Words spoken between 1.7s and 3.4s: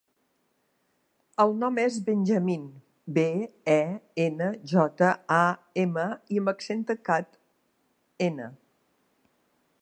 és Benjamín: be,